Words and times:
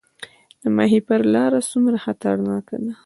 د 0.61 0.63
ماهیپر 0.77 1.19
لاره 1.33 1.59
څومره 1.71 1.97
خطرناکه 2.05 2.75
ده؟ 2.83 2.93